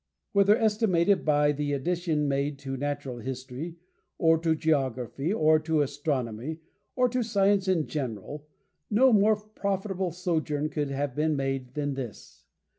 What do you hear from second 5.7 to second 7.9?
astronomy, or to science in